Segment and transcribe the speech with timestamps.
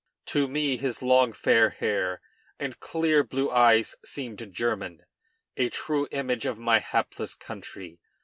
[0.33, 2.21] To me his long fair hair
[2.59, 5.05] and clear blue eyes seemed German.
[5.57, 7.99] A true image of my hapless country.